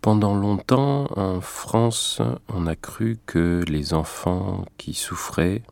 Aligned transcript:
Pendant 0.00 0.34
longtemps, 0.34 1.08
en 1.18 1.42
France, 1.42 2.22
on 2.48 2.66
a 2.66 2.74
cru 2.74 3.18
que 3.26 3.62
les 3.68 3.92
enfants 3.92 4.64
qui 4.78 4.94
souffraient, 4.94 5.62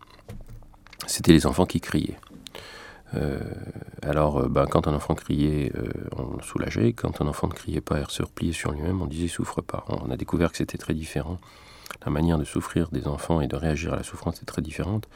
c'était 1.07 1.33
les 1.33 1.47
enfants 1.47 1.65
qui 1.65 1.81
criaient. 1.81 2.19
Euh, 3.15 3.41
alors, 4.03 4.41
euh, 4.41 4.49
ben, 4.49 4.67
quand 4.67 4.87
un 4.87 4.95
enfant 4.95 5.15
criait, 5.15 5.73
euh, 5.77 5.91
on 6.17 6.37
le 6.37 6.43
soulageait. 6.43 6.93
Quand 6.93 7.23
un 7.23 7.27
enfant 7.27 7.49
ne 7.49 7.55
criait 7.55 7.81
pas, 7.81 8.01
il 8.01 8.11
se 8.11 8.23
repliait 8.23 8.53
sur 8.53 8.73
lui-même, 8.73 9.01
on 9.01 9.07
disait 9.07 9.29
souffre 9.29 9.63
pas. 9.63 9.87
On 9.89 10.11
a 10.11 10.17
découvert 10.19 10.51
que 10.51 10.59
c'était 10.59 10.77
très 10.77 10.93
différent. 10.93 11.39
La 12.05 12.13
manière 12.13 12.39
de 12.39 12.45
souffrir 12.45 12.91
des 12.91 13.07
enfants 13.09 13.41
et 13.41 13.47
de 13.47 13.57
réagir 13.57 13.95
à 13.95 13.97
la 13.97 14.03
souffrance 14.03 14.43
est 14.43 14.47
très 14.47 14.61
différente. 14.61 15.09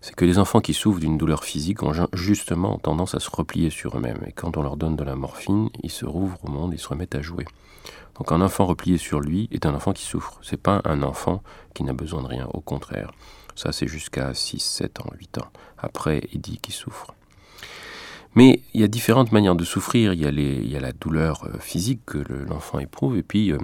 C'est 0.00 0.14
que 0.14 0.24
les 0.24 0.38
enfants 0.38 0.60
qui 0.60 0.74
souffrent 0.74 1.00
d'une 1.00 1.18
douleur 1.18 1.44
physique 1.44 1.82
ont 1.82 1.92
justement 2.12 2.78
tendance 2.78 3.14
à 3.14 3.20
se 3.20 3.30
replier 3.30 3.70
sur 3.70 3.96
eux-mêmes. 3.96 4.22
Et 4.26 4.32
quand 4.32 4.56
on 4.56 4.62
leur 4.62 4.76
donne 4.76 4.96
de 4.96 5.04
la 5.04 5.16
morphine, 5.16 5.70
ils 5.82 5.90
se 5.90 6.06
rouvrent 6.06 6.44
au 6.44 6.50
monde, 6.50 6.72
ils 6.72 6.78
se 6.78 6.88
remettent 6.88 7.16
à 7.16 7.22
jouer. 7.22 7.44
Donc 8.18 8.32
un 8.32 8.40
enfant 8.40 8.66
replié 8.66 8.98
sur 8.98 9.20
lui 9.20 9.48
est 9.52 9.66
un 9.66 9.74
enfant 9.74 9.92
qui 9.92 10.04
souffre. 10.04 10.38
C'est 10.42 10.60
pas 10.60 10.80
un 10.84 11.02
enfant 11.02 11.42
qui 11.74 11.84
n'a 11.84 11.92
besoin 11.92 12.22
de 12.22 12.28
rien, 12.28 12.48
au 12.52 12.60
contraire. 12.60 13.12
Ça 13.54 13.72
c'est 13.72 13.88
jusqu'à 13.88 14.34
6, 14.34 14.60
7 14.60 15.00
ans, 15.00 15.10
8 15.18 15.38
ans. 15.38 15.48
Après, 15.78 16.22
il 16.32 16.40
dit 16.40 16.58
qu'il 16.58 16.74
souffre. 16.74 17.14
Mais 18.34 18.62
il 18.74 18.80
y 18.80 18.84
a 18.84 18.88
différentes 18.88 19.32
manières 19.32 19.56
de 19.56 19.64
souffrir. 19.64 20.12
Il 20.12 20.20
y 20.20 20.76
a, 20.76 20.80
la 20.80 20.92
douleur 20.92 21.44
euh, 21.44 21.58
physique 21.58 22.02
que 22.06 22.18
l'enfant 22.18 22.78
éprouve, 22.78 23.16
et 23.16 23.22
puis 23.22 23.52
euh, 23.52 23.58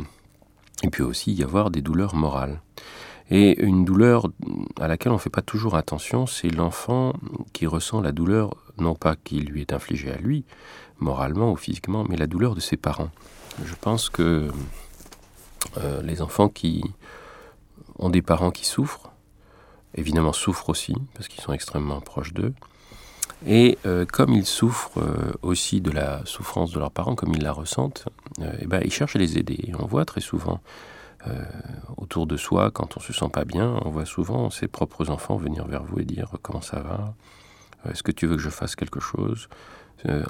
il 0.83 0.91
peut 0.91 1.05
aussi 1.05 1.33
y 1.33 1.43
avoir 1.43 1.71
des 1.71 1.81
douleurs 1.81 2.15
morales. 2.15 2.61
Et 3.31 3.63
une 3.63 3.85
douleur 3.85 4.29
à 4.79 4.87
laquelle 4.87 5.13
on 5.13 5.17
ne 5.17 5.21
fait 5.21 5.31
pas 5.31 5.43
toujours 5.43 5.77
attention, 5.77 6.27
c'est 6.27 6.51
l'enfant 6.51 7.15
qui 7.53 7.67
ressent 7.67 8.01
la 8.01 8.13
douleur, 8.13 8.55
non 8.79 8.95
pas 8.95 9.17
qui 9.17 9.41
lui 9.41 9.63
est 9.63 9.73
infligée 9.73 10.13
à 10.13 10.19
lui, 10.19 10.45
moralement 10.99 11.51
ou 11.51 11.57
physiquement, 11.57 12.05
mais 12.09 12.17
la 12.17 12.27
douleur 12.27 12.55
de 12.55 12.61
ses 12.61 12.77
parents. 12.77 13.11
Je 13.65 13.75
pense 13.81 14.11
que 14.11 14.51
euh, 15.79 16.03
les 16.03 16.21
enfants 16.21 16.49
qui 16.49 16.85
ont 17.99 18.11
des 18.11 18.23
parents 18.23 18.51
qui 18.51 18.67
souffrent, 18.67 19.11
évidemment 19.95 20.33
souffrent 20.33 20.69
aussi, 20.69 20.95
parce 21.15 21.29
qu'ils 21.29 21.43
sont 21.43 21.53
extrêmement 21.53 22.01
proches 22.01 22.35
d'eux, 22.35 22.53
et 23.47 23.79
euh, 23.87 24.05
comme 24.05 24.33
ils 24.33 24.47
souffrent 24.47 24.99
euh, 24.99 25.33
aussi 25.43 25.81
de 25.81 25.91
la 25.91 26.21
souffrance 26.27 26.73
de 26.73 26.79
leurs 26.79 26.91
parents, 26.91 27.15
comme 27.15 27.33
ils 27.35 27.43
la 27.43 27.53
ressentent, 27.53 28.07
eh 28.61 28.67
ben, 28.67 28.83
ils 28.85 28.93
cherchent 28.93 29.17
à 29.17 29.19
les 29.19 29.39
aider. 29.39 29.73
on 29.79 29.87
voit 29.87 30.05
très 30.05 30.21
souvent 30.21 30.61
autour 31.97 32.27
de 32.27 32.37
soi, 32.37 32.71
quand 32.71 32.97
on 32.97 33.01
se 33.01 33.13
sent 33.13 33.29
pas 33.33 33.45
bien, 33.45 33.81
on 33.85 33.91
voit 33.91 34.05
souvent 34.05 34.51
ses 34.51 34.69
propres 34.69 35.11
enfants 35.11 35.37
venir 35.37 35.67
vers 35.67 35.83
vous 35.83 36.01
et 36.01 36.05
dire 36.05 36.33
comment 36.43 36.61
ça 36.61 36.81
va, 36.81 37.15
est-ce 37.91 38.03
que 38.03 38.13
tu 38.13 38.27
veux 38.27 38.37
que 38.37 38.43
je 38.43 38.51
fasse 38.51 38.77
quelque 38.77 39.01
chose? 39.01 39.49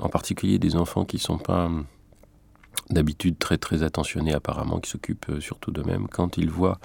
En 0.01 0.09
particulier 0.09 0.59
des 0.59 0.77
enfants 0.77 1.05
qui 1.05 1.19
sont 1.19 1.39
pas 1.39 1.69
d'habitude 2.91 3.39
très 3.39 3.59
très 3.59 3.83
attentionnés 3.83 4.35
apparemment, 4.35 4.79
qui 4.79 4.91
s'occupent 4.91 5.31
euh, 5.31 5.41
surtout 5.41 5.71
d'eux-mêmes, 5.71 6.09
quand 6.09 6.37
ils 6.37 6.51
voient 6.51 6.79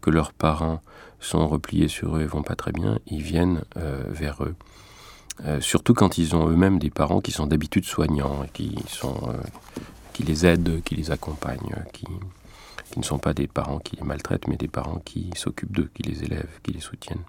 que 0.00 0.10
leurs 0.10 0.32
parents 0.32 0.82
sont 1.20 1.46
repliés 1.46 1.88
sur 1.88 2.16
eux 2.16 2.22
et 2.22 2.26
vont 2.26 2.42
pas 2.42 2.56
très 2.56 2.72
bien, 2.72 2.98
ils 3.06 3.22
viennent 3.22 3.62
euh, 3.76 4.02
vers 4.08 4.44
eux. 4.44 4.54
Euh, 5.44 5.60
surtout 5.60 5.94
quand 5.94 6.18
ils 6.18 6.34
ont 6.34 6.48
eux-mêmes 6.48 6.78
des 6.78 6.90
parents 6.90 7.20
qui 7.20 7.32
sont 7.32 7.46
d'habitude 7.46 7.84
soignants, 7.84 8.46
qui, 8.52 8.76
sont, 8.88 9.34
qui 10.12 10.22
les 10.22 10.46
aident, 10.46 10.82
qui 10.82 10.94
les 10.94 11.10
accompagnent, 11.10 11.84
qui, 11.92 12.06
qui 12.96 13.00
ne 13.00 13.04
sont 13.04 13.18
pas 13.18 13.34
des 13.34 13.46
parents 13.46 13.78
qui 13.78 13.94
les 13.96 14.04
maltraitent, 14.04 14.48
mais 14.48 14.56
des 14.56 14.68
parents 14.68 15.02
qui 15.04 15.28
s'occupent 15.36 15.72
d'eux, 15.72 15.90
qui 15.92 16.02
les 16.02 16.24
élèvent, 16.24 16.60
qui 16.62 16.72
les 16.72 16.80
soutiennent. 16.80 17.24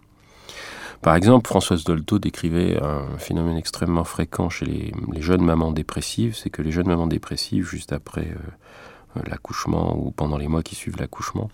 Par 1.02 1.14
exemple, 1.14 1.46
Françoise 1.46 1.84
Dolto 1.84 2.20
décrivait 2.20 2.82
un 2.82 3.18
phénomène 3.18 3.58
extrêmement 3.58 4.06
fréquent 4.06 4.48
chez 4.48 4.66
les, 4.66 4.94
jeunes 5.22 5.44
mamans 5.44 5.74
dépressives, 5.74 6.38
c'est 6.38 6.50
que 6.50 6.62
les 6.62 6.72
jeunes 6.72 6.88
mamans 6.88 7.06
dépressives, 7.06 7.68
juste 7.68 7.92
après 7.92 8.30
euh, 8.30 9.22
l'accouchement 9.28 9.94
ou 9.98 10.12
pendant 10.12 10.38
les 10.38 10.48
mois 10.48 10.64
qui 10.64 10.76
suivent 10.76 10.96
l'accouchement, 10.98 11.50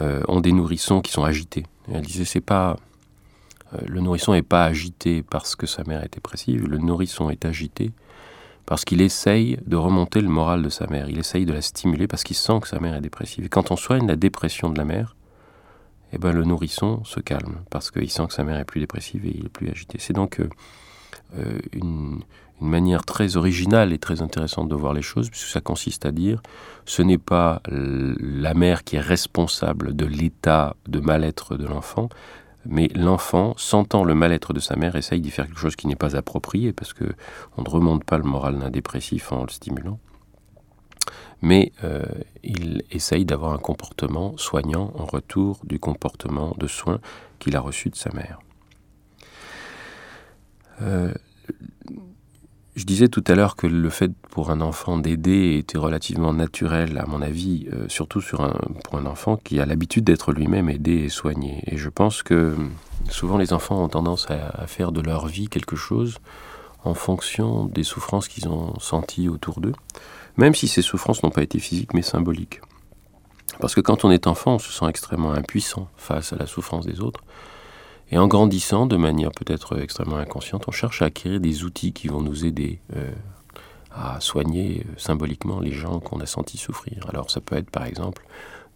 euh, 0.00 0.22
ont 0.26 0.40
des 0.40 0.52
nourrissons 0.52 1.02
qui 1.02 1.12
sont 1.12 1.24
agités. 1.24 1.66
elle 1.92 2.06
disait, 2.06 2.24
c'est 2.24 2.40
pas 2.40 2.78
euh, 3.74 3.78
le 3.86 4.00
nourrisson 4.00 4.32
n'est 4.32 4.40
pas 4.40 4.64
agité 4.64 5.22
parce 5.22 5.56
que 5.56 5.66
sa 5.66 5.84
mère 5.84 6.02
est 6.02 6.14
dépressive, 6.14 6.66
le 6.66 6.78
nourrisson 6.78 7.28
est 7.28 7.44
agité 7.44 7.92
parce 8.66 8.84
qu'il 8.84 9.00
essaye 9.00 9.58
de 9.66 9.76
remonter 9.76 10.20
le 10.20 10.28
moral 10.28 10.62
de 10.62 10.68
sa 10.68 10.86
mère, 10.88 11.08
il 11.08 11.18
essaye 11.18 11.46
de 11.46 11.52
la 11.52 11.62
stimuler 11.62 12.08
parce 12.08 12.24
qu'il 12.24 12.36
sent 12.36 12.60
que 12.60 12.68
sa 12.68 12.80
mère 12.80 12.94
est 12.94 13.00
dépressive. 13.00 13.44
Et 13.44 13.48
quand 13.48 13.70
on 13.70 13.76
soigne 13.76 14.06
la 14.06 14.16
dépression 14.16 14.68
de 14.70 14.76
la 14.76 14.84
mère, 14.84 15.16
eh 16.12 16.18
ben, 16.18 16.32
le 16.32 16.44
nourrisson 16.44 17.02
se 17.04 17.20
calme 17.20 17.60
parce 17.70 17.90
qu'il 17.90 18.10
sent 18.10 18.26
que 18.26 18.34
sa 18.34 18.44
mère 18.44 18.58
est 18.58 18.64
plus 18.64 18.80
dépressive 18.80 19.24
et 19.24 19.36
il 19.36 19.46
est 19.46 19.50
plus 19.50 19.68
agité. 19.68 19.98
C'est 20.00 20.12
donc 20.12 20.40
euh, 20.40 20.48
euh, 21.38 21.58
une, 21.72 22.20
manière 22.58 23.04
très 23.04 23.36
originale 23.36 23.92
et 23.92 23.98
très 23.98 24.22
intéressante 24.22 24.70
de 24.70 24.74
voir 24.74 24.94
les 24.94 25.02
choses, 25.02 25.28
puisque 25.28 25.48
ça 25.48 25.60
consiste 25.60 26.06
à 26.06 26.10
dire 26.10 26.40
ce 26.86 27.02
n'est 27.02 27.18
pas 27.18 27.60
la 27.68 28.54
mère 28.54 28.82
qui 28.82 28.96
est 28.96 29.00
responsable 29.00 29.94
de 29.94 30.06
l'état 30.06 30.74
de 30.88 30.98
mal-être 30.98 31.58
de 31.58 31.66
l'enfant, 31.66 32.08
mais 32.68 32.88
l'enfant, 32.94 33.54
sentant 33.56 34.04
le 34.04 34.14
mal-être 34.14 34.52
de 34.52 34.60
sa 34.60 34.76
mère, 34.76 34.96
essaye 34.96 35.20
d'y 35.20 35.30
faire 35.30 35.46
quelque 35.46 35.60
chose 35.60 35.76
qui 35.76 35.86
n'est 35.86 35.96
pas 35.96 36.16
approprié, 36.16 36.72
parce 36.72 36.92
que 36.92 37.04
on 37.56 37.62
ne 37.62 37.68
remonte 37.68 38.04
pas 38.04 38.18
le 38.18 38.24
moral 38.24 38.58
d'un 38.58 38.70
dépressif 38.70 39.32
en 39.32 39.42
le 39.42 39.50
stimulant 39.50 39.98
mais 41.42 41.72
euh, 41.84 42.04
il 42.42 42.82
essaye 42.90 43.24
d'avoir 43.24 43.52
un 43.52 43.58
comportement 43.58 44.36
soignant 44.36 44.92
en 44.96 45.04
retour 45.04 45.60
du 45.64 45.78
comportement 45.78 46.54
de 46.58 46.66
soins 46.66 47.00
qu'il 47.38 47.56
a 47.56 47.60
reçu 47.60 47.90
de 47.90 47.96
sa 47.96 48.10
mère. 48.12 48.40
Euh, 50.82 51.12
je 52.76 52.84
disais 52.84 53.08
tout 53.08 53.24
à 53.26 53.34
l'heure 53.34 53.56
que 53.56 53.66
le 53.66 53.90
fait 53.90 54.12
pour 54.30 54.50
un 54.50 54.60
enfant 54.60 54.98
d'aider 54.98 55.56
était 55.58 55.78
relativement 55.78 56.32
naturel, 56.32 56.98
à 56.98 57.06
mon 57.06 57.22
avis, 57.22 57.66
euh, 57.72 57.88
surtout 57.88 58.20
pour 58.84 58.98
un 58.98 59.06
enfant 59.06 59.36
qui 59.36 59.58
a 59.60 59.66
l'habitude 59.66 60.04
d'être 60.04 60.32
lui-même 60.32 60.68
aidé 60.68 60.92
et 60.92 61.08
soigné. 61.08 61.62
Et 61.66 61.76
je 61.76 61.88
pense 61.88 62.22
que 62.22 62.54
souvent 63.08 63.38
les 63.38 63.52
enfants 63.52 63.82
ont 63.82 63.88
tendance 63.88 64.28
à 64.30 64.66
faire 64.66 64.92
de 64.92 65.00
leur 65.00 65.26
vie 65.26 65.48
quelque 65.48 65.76
chose 65.76 66.18
en 66.84 66.94
fonction 66.94 67.64
des 67.64 67.82
souffrances 67.82 68.28
qu'ils 68.28 68.48
ont 68.48 68.78
senties 68.78 69.28
autour 69.28 69.60
d'eux 69.60 69.72
même 70.36 70.54
si 70.54 70.68
ces 70.68 70.82
souffrances 70.82 71.22
n'ont 71.22 71.30
pas 71.30 71.42
été 71.42 71.58
physiques 71.58 71.94
mais 71.94 72.02
symboliques. 72.02 72.60
Parce 73.60 73.74
que 73.74 73.80
quand 73.80 74.04
on 74.04 74.10
est 74.10 74.26
enfant, 74.26 74.54
on 74.54 74.58
se 74.58 74.70
sent 74.70 74.86
extrêmement 74.88 75.32
impuissant 75.32 75.88
face 75.96 76.32
à 76.32 76.36
la 76.36 76.46
souffrance 76.46 76.86
des 76.86 77.00
autres. 77.00 77.22
Et 78.10 78.18
en 78.18 78.28
grandissant, 78.28 78.86
de 78.86 78.96
manière 78.96 79.32
peut-être 79.32 79.80
extrêmement 79.80 80.16
inconsciente, 80.16 80.68
on 80.68 80.72
cherche 80.72 81.02
à 81.02 81.06
acquérir 81.06 81.40
des 81.40 81.64
outils 81.64 81.92
qui 81.92 82.08
vont 82.08 82.20
nous 82.20 82.44
aider 82.44 82.78
euh, 82.94 83.10
à 83.92 84.20
soigner 84.20 84.84
euh, 84.86 84.92
symboliquement 84.96 85.58
les 85.58 85.72
gens 85.72 85.98
qu'on 85.98 86.20
a 86.20 86.26
sentis 86.26 86.58
souffrir. 86.58 87.04
Alors 87.08 87.30
ça 87.30 87.40
peut 87.40 87.56
être 87.56 87.70
par 87.70 87.84
exemple 87.84 88.24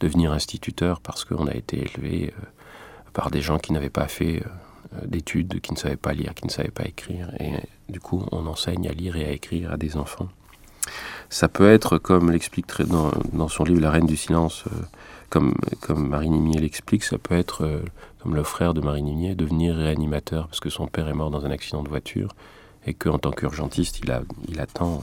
devenir 0.00 0.32
instituteur 0.32 1.00
parce 1.00 1.24
qu'on 1.24 1.46
a 1.46 1.54
été 1.54 1.78
élevé 1.78 2.34
euh, 2.36 2.44
par 3.12 3.30
des 3.30 3.41
gens 3.41 3.58
qui 3.58 3.72
n'avaient 3.72 3.91
pas 3.91 4.08
fait 4.08 4.42
d'études, 5.04 5.60
qui 5.60 5.72
ne 5.72 5.78
savaient 5.78 5.97
pas 5.97 6.12
lire, 6.12 6.34
qui 6.34 6.47
ne 6.47 6.50
savaient 6.50 6.70
pas 6.70 6.84
écrire. 6.84 7.30
Et 7.41 7.52
du 7.88 8.00
coup, 8.00 8.24
on 8.32 8.47
enseigne 8.47 8.88
à 8.88 8.92
lire 8.92 9.16
et 9.16 9.24
à 9.24 9.30
écrire 9.30 9.72
à 9.72 9.76
des 9.76 9.97
enfants. 9.97 10.28
Ça 11.28 11.48
peut 11.48 11.72
être, 11.72 11.98
comme 11.98 12.30
l'explique 12.30 12.66
dans, 12.82 13.10
dans, 13.32 13.48
son 13.48 13.64
livre 13.64 13.80
La 13.80 13.91
Reine 13.91 14.06
du 14.06 14.16
Silence, 14.16 14.64
comme, 15.28 15.54
comme 15.80 16.08
Marie 16.08 16.30
Nimier 16.30 16.60
l'explique, 16.60 17.04
ça 17.04 17.18
peut 17.18 17.36
être, 17.36 17.82
comme 18.22 18.34
le 18.34 18.42
frère 18.42 18.75
de 18.75 18.81
Marie 18.81 19.03
Nimier, 19.03 19.34
devenir 19.34 19.76
réanimateur 19.76 20.47
parce 20.47 20.60
que 20.60 20.70
son 20.70 20.86
père 20.86 21.08
est 21.08 21.14
mort 21.14 21.31
dans 21.31 21.47
un 21.47 21.50
accident 21.50 21.82
de 21.82 21.88
voiture 21.88 22.34
et 22.86 22.94
qu'en 22.94 23.19
tant 23.19 23.31
qu'urgentiste, 23.31 24.00
il, 24.00 24.14
il 24.48 24.60
attend 24.60 25.03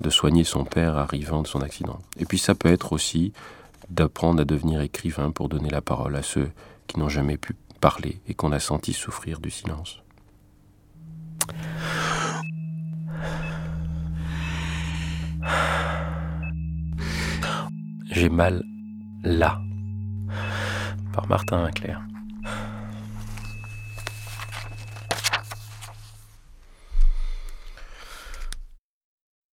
de 0.00 0.10
soigner 0.10 0.44
son 0.44 0.64
père 0.64 0.96
arrivant 0.96 1.42
de 1.42 1.46
son 1.46 1.60
accident. 1.60 1.98
Et 2.18 2.24
puis 2.24 2.38
ça 2.38 2.54
peut 2.54 2.70
être 2.70 2.92
aussi 2.92 3.32
d'apprendre 3.90 4.40
à 4.40 4.44
devenir 4.44 4.80
écrivain 4.80 5.30
pour 5.30 5.48
donner 5.48 5.70
la 5.70 5.80
parole 5.80 6.16
à 6.16 6.22
ceux 6.22 6.50
qui 6.86 6.98
n'ont 6.98 7.08
jamais 7.08 7.36
pu 7.36 7.54
parler 7.80 8.20
et 8.28 8.34
qu'on 8.34 8.52
a 8.52 8.60
senti 8.60 8.92
souffrir 8.92 9.40
du 9.40 9.50
silence. 9.50 10.02
J'ai 18.10 18.28
mal 18.28 18.64
là. 19.22 19.60
Martin 21.28 21.70
Claire. 21.74 22.00